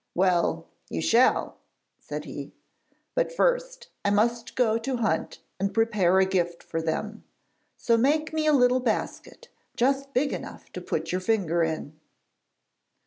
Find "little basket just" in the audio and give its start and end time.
8.51-10.11